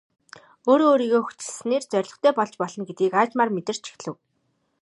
[0.69, 4.15] Өөрөө өөрийгөө хүчилснээр зорилготой болж болно гэдгийг аажмаар мэдэрч эхлэв.